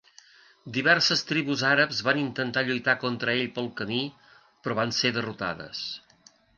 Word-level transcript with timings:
Diverses 0.77 1.21
tribus 1.31 1.65
àrabs 1.73 2.01
van 2.09 2.23
intentar 2.23 2.65
lluitar 2.71 2.97
contra 3.05 3.37
ell 3.43 3.47
pel 3.59 3.71
camí, 3.83 4.03
però 4.65 4.83
van 4.85 4.99
ser 5.03 5.17
derrotades. 5.21 5.89